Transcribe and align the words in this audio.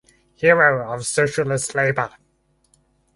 Hero 0.33 0.91
of 0.91 1.05
Socialist 1.05 1.75
Labor. 1.75 2.09